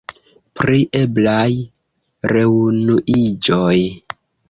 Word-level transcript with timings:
Pri 0.59 0.79
eblaj 1.01 1.45
reunuiĝoj. 2.35 3.79